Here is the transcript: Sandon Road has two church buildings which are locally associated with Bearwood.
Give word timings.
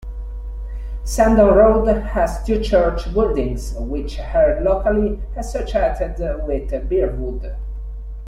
Sandon 1.03 1.45
Road 1.53 1.85
has 2.07 2.43
two 2.43 2.59
church 2.59 3.13
buildings 3.13 3.75
which 3.77 4.17
are 4.17 4.59
locally 4.61 5.21
associated 5.37 6.17
with 6.47 6.71
Bearwood. 6.89 7.55